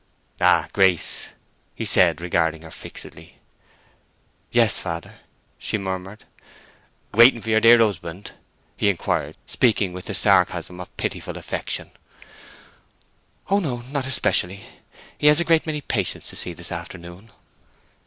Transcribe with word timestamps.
"Ah, 0.41 0.67
Grace," 0.73 1.27
he 1.75 1.85
said, 1.85 2.21
regarding 2.21 2.63
her 2.63 2.71
fixedly. 2.71 3.35
"Yes, 4.51 4.79
father," 4.79 5.19
she 5.59 5.77
murmured. 5.77 6.25
"Waiting 7.13 7.39
for 7.39 7.51
your 7.51 7.59
dear 7.59 7.77
husband?" 7.77 8.31
he 8.75 8.89
inquired, 8.89 9.37
speaking 9.45 9.93
with 9.93 10.05
the 10.05 10.15
sarcasm 10.15 10.79
of 10.79 10.97
pitiful 10.97 11.37
affection. 11.37 11.91
"Oh 13.51 13.59
no—not 13.59 14.07
especially. 14.07 14.63
He 15.19 15.27
has 15.27 15.39
a 15.39 15.43
great 15.43 15.67
many 15.67 15.81
patients 15.81 16.29
to 16.29 16.35
see 16.35 16.53
this 16.53 16.71
afternoon." 16.71 17.29